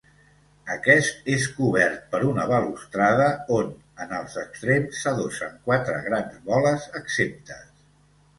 [0.75, 3.27] Aquest és cobert per una balustrada
[3.59, 3.69] on
[4.07, 7.63] en els extrems s'adossen quatre grans boles exemptes.